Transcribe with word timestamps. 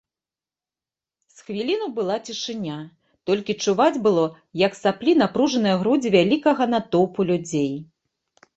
З 1.33 1.37
хвіліну 1.49 1.87
была 1.97 2.15
цішыня, 2.29 2.77
толькі 3.31 3.57
чуваць 3.67 4.01
было, 4.09 4.25
як 4.65 4.81
саплі 4.81 5.17
напружаныя 5.25 5.75
грудзі 5.85 6.15
вялікага 6.19 6.63
натоўпу 6.75 7.21
людзей. 7.33 7.73